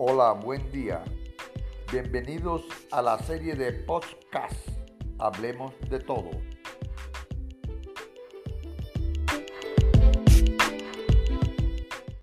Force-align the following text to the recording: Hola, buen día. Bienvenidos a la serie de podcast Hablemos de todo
Hola, 0.00 0.30
buen 0.30 0.70
día. 0.70 1.02
Bienvenidos 1.90 2.62
a 2.92 3.02
la 3.02 3.18
serie 3.18 3.56
de 3.56 3.72
podcast 3.72 4.68
Hablemos 5.18 5.74
de 5.90 5.98
todo 5.98 6.30